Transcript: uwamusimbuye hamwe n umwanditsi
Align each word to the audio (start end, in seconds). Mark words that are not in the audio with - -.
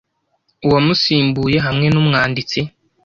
uwamusimbuye 0.65 1.57
hamwe 1.65 1.87
n 1.89 1.95
umwanditsi 2.01 2.59